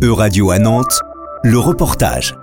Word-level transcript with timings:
Euradio 0.00 0.52
à 0.52 0.60
Nantes, 0.60 1.00
le 1.42 1.58
reportage. 1.58 2.36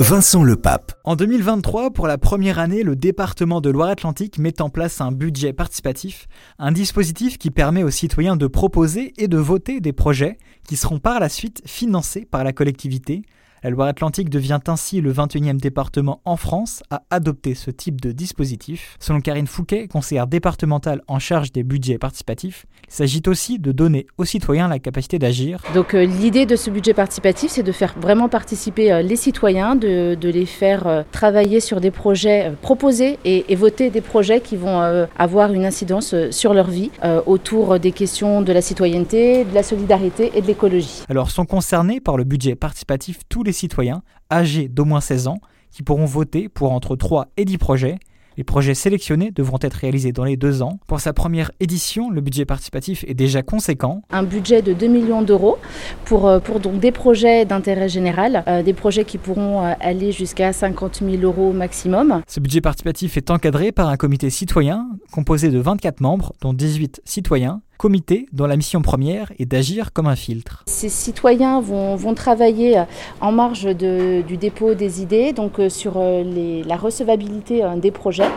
Vincent 0.00 0.42
Lepape. 0.42 0.92
En 1.04 1.14
2023, 1.14 1.90
pour 1.90 2.06
la 2.06 2.16
première 2.16 2.58
année, 2.58 2.82
le 2.82 2.96
département 2.96 3.60
de 3.60 3.68
Loire-Atlantique 3.68 4.38
met 4.38 4.62
en 4.62 4.70
place 4.70 5.02
un 5.02 5.12
budget 5.12 5.52
participatif, 5.52 6.26
un 6.58 6.72
dispositif 6.72 7.36
qui 7.36 7.50
permet 7.50 7.82
aux 7.82 7.90
citoyens 7.90 8.36
de 8.36 8.46
proposer 8.46 9.12
et 9.18 9.28
de 9.28 9.36
voter 9.36 9.80
des 9.80 9.92
projets 9.92 10.38
qui 10.66 10.76
seront 10.76 10.98
par 10.98 11.20
la 11.20 11.28
suite 11.28 11.60
financés 11.66 12.24
par 12.24 12.44
la 12.44 12.54
collectivité 12.54 13.22
la 13.62 13.70
Loire-Atlantique 13.70 14.28
devient 14.28 14.58
ainsi 14.66 15.00
le 15.00 15.12
21e 15.12 15.56
département 15.56 16.20
en 16.24 16.36
France 16.36 16.82
à 16.90 17.02
adopter 17.10 17.54
ce 17.54 17.70
type 17.70 18.00
de 18.00 18.10
dispositif. 18.10 18.96
Selon 18.98 19.20
Karine 19.20 19.46
Fouquet, 19.46 19.86
conseillère 19.86 20.26
départementale 20.26 21.02
en 21.06 21.20
charge 21.20 21.52
des 21.52 21.62
budgets 21.62 21.98
participatifs, 21.98 22.66
il 22.88 22.92
s'agit 22.92 23.22
aussi 23.26 23.60
de 23.60 23.70
donner 23.70 24.06
aux 24.18 24.24
citoyens 24.24 24.66
la 24.66 24.80
capacité 24.80 25.20
d'agir. 25.20 25.60
Donc 25.74 25.94
euh, 25.94 26.04
l'idée 26.04 26.44
de 26.44 26.56
ce 26.56 26.70
budget 26.70 26.92
participatif, 26.92 27.52
c'est 27.52 27.62
de 27.62 27.70
faire 27.70 27.94
vraiment 28.00 28.28
participer 28.28 28.92
euh, 28.92 29.02
les 29.02 29.14
citoyens, 29.14 29.76
de, 29.76 30.16
les 30.20 30.46
faire 30.46 30.86
euh, 30.88 31.02
travailler 31.12 31.60
sur 31.60 31.80
des 31.80 31.92
projets, 31.92 32.52
proposés 32.62 33.18
et, 33.24 33.54
voter 33.54 33.90
des 33.90 34.00
projets 34.00 34.40
qui 34.40 34.56
vont 34.56 34.80
avoir 35.18 35.52
une 35.52 35.64
incidence 35.64 36.14
sur 36.30 36.52
leur 36.54 36.68
vie 36.68 36.90
autour 37.26 37.78
des 37.78 37.92
questions 37.92 38.40
de 38.40 38.50
la 38.52 38.62
citoyenneté, 38.62 39.44
de 39.44 39.54
la 39.54 39.62
solidarité 39.62 40.32
et 40.34 40.40
de 40.40 40.46
l'écologie. 40.46 41.02
Alors 41.08 41.30
sont 41.30 41.44
concernés 41.44 42.00
par 42.00 42.16
le 42.16 42.24
budget 42.24 42.56
participatif 42.56 43.20
tous 43.28 43.44
les 43.44 43.51
citoyens 43.52 44.02
âgés 44.30 44.68
d'au 44.68 44.84
moins 44.84 45.00
16 45.00 45.28
ans 45.28 45.40
qui 45.70 45.82
pourront 45.82 46.04
voter 46.04 46.48
pour 46.48 46.72
entre 46.72 46.96
3 46.96 47.28
et 47.36 47.44
10 47.44 47.58
projets 47.58 47.98
les 48.36 48.44
projets 48.44 48.74
sélectionnés 48.74 49.30
devront 49.30 49.58
être 49.60 49.74
réalisés 49.74 50.12
dans 50.12 50.24
les 50.24 50.36
deux 50.36 50.62
ans. 50.62 50.78
Pour 50.86 51.00
sa 51.00 51.12
première 51.12 51.50
édition, 51.60 52.10
le 52.10 52.20
budget 52.20 52.44
participatif 52.44 53.04
est 53.06 53.14
déjà 53.14 53.42
conséquent. 53.42 54.02
Un 54.10 54.22
budget 54.22 54.62
de 54.62 54.72
2 54.72 54.86
millions 54.86 55.22
d'euros 55.22 55.58
pour, 56.04 56.26
euh, 56.26 56.38
pour 56.38 56.60
donc 56.60 56.80
des 56.80 56.92
projets 56.92 57.44
d'intérêt 57.44 57.88
général, 57.88 58.42
euh, 58.48 58.62
des 58.62 58.72
projets 58.72 59.04
qui 59.04 59.18
pourront 59.18 59.64
euh, 59.64 59.72
aller 59.80 60.12
jusqu'à 60.12 60.52
50 60.52 61.02
000 61.04 61.22
euros 61.22 61.52
maximum. 61.52 62.22
Ce 62.26 62.40
budget 62.40 62.60
participatif 62.60 63.16
est 63.16 63.30
encadré 63.30 63.72
par 63.72 63.88
un 63.88 63.96
comité 63.96 64.30
citoyen 64.30 64.88
composé 65.12 65.50
de 65.50 65.58
24 65.58 66.00
membres, 66.00 66.32
dont 66.40 66.54
18 66.54 67.02
citoyens 67.04 67.60
comité 67.82 68.28
dont 68.32 68.46
la 68.46 68.56
mission 68.56 68.80
première 68.80 69.32
est 69.40 69.44
d'agir 69.44 69.92
comme 69.92 70.06
un 70.06 70.14
filtre. 70.14 70.62
Ces 70.68 70.88
citoyens 70.88 71.60
vont, 71.60 71.96
vont 71.96 72.14
travailler 72.14 72.78
euh, 72.78 72.84
en 73.20 73.32
marge 73.32 73.64
de, 73.64 74.22
du 74.22 74.36
dépôt 74.36 74.74
des 74.74 75.02
idées, 75.02 75.32
donc 75.32 75.58
euh, 75.58 75.68
sur 75.68 75.94
euh, 75.96 76.22
les, 76.22 76.62
la 76.62 76.76
recevabilité 76.76 77.64
des 77.78 77.90
projets. 77.90 78.30